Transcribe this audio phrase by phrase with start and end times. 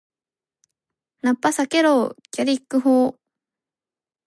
[1.21, 2.15] ナッパ避けろー！
[2.31, 3.15] ギャリック砲ー！